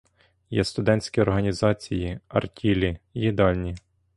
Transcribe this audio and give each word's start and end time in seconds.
Є 0.49 0.63
студентські 0.63 1.21
організації, 1.21 2.19
артілі, 2.29 2.97
їдальні. 3.13 3.75